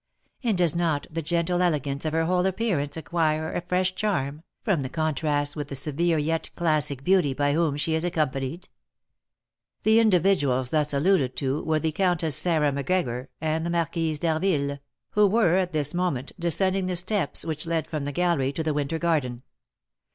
And 0.43 0.57
does 0.57 0.75
not 0.75 1.05
the 1.11 1.21
gentle 1.21 1.61
elegance 1.61 2.05
of 2.05 2.13
her 2.13 2.25
whole 2.25 2.47
appearance 2.47 2.97
acquire 2.97 3.53
a 3.53 3.61
fresh 3.61 3.93
charm, 3.93 4.41
from 4.63 4.81
the 4.81 4.89
contrast 4.89 5.55
with 5.55 5.67
the 5.67 5.75
severe 5.75 6.17
yet 6.17 6.49
classic 6.55 7.03
beauty 7.03 7.35
by 7.35 7.53
whom 7.53 7.77
she 7.77 7.93
is 7.93 8.03
accompanied?" 8.03 8.67
The 9.83 9.99
individuals 9.99 10.71
thus 10.71 10.91
alluded 10.95 11.35
to 11.37 11.61
were 11.61 11.77
the 11.79 11.91
Countess 11.91 12.35
Sarah 12.35 12.71
Macgregor 12.71 13.29
and 13.39 13.63
the 13.63 13.69
Marquise 13.69 14.17
d'Harville, 14.17 14.79
who 15.11 15.27
were 15.27 15.57
at 15.57 15.71
this 15.71 15.93
moment 15.93 16.31
descending 16.39 16.87
the 16.87 16.95
steps 16.95 17.45
which 17.45 17.67
led 17.67 17.85
from 17.85 18.05
the 18.05 18.11
gallery 18.11 18.51
to 18.53 18.63
the 18.63 18.73
winter 18.73 18.97
garden. 18.97 19.43